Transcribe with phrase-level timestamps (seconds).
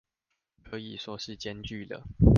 [0.63, 2.05] 可以說是兼具了